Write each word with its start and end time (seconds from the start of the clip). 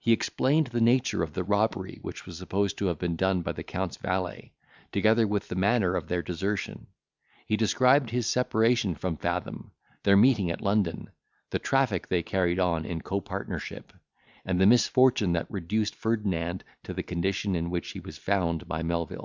He 0.00 0.12
explained 0.12 0.68
the 0.68 0.80
nature 0.80 1.22
of 1.22 1.34
the 1.34 1.44
robbery 1.44 1.98
which 2.00 2.24
was 2.24 2.38
supposed 2.38 2.78
to 2.78 2.86
have 2.86 2.98
been 2.98 3.14
done 3.14 3.42
by 3.42 3.52
the 3.52 3.62
Count's 3.62 3.98
valet, 3.98 4.54
together 4.90 5.26
with 5.26 5.48
the 5.48 5.54
manner 5.54 5.96
of 5.96 6.08
their 6.08 6.22
desertion. 6.22 6.86
He 7.46 7.58
described 7.58 8.08
his 8.08 8.26
separation 8.26 8.94
from 8.94 9.18
Fathom, 9.18 9.72
their 10.02 10.16
meeting 10.16 10.50
at 10.50 10.62
London, 10.62 11.10
the 11.50 11.58
traffic 11.58 12.08
they 12.08 12.22
carried 12.22 12.58
on 12.58 12.86
in 12.86 13.02
copartnership; 13.02 13.92
and 14.46 14.58
the 14.58 14.64
misfortune 14.66 15.32
that 15.34 15.50
reduced 15.50 15.94
Ferdinand 15.94 16.64
to 16.84 16.94
the 16.94 17.02
condition 17.02 17.54
in 17.54 17.68
which 17.68 17.90
he 17.90 18.00
was 18.00 18.16
found 18.16 18.66
by 18.66 18.82
Melvil. 18.82 19.18